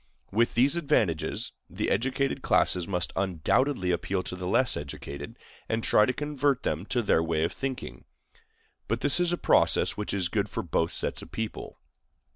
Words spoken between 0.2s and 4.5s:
With these advantages, the educated classes must undoubtedly appeal to the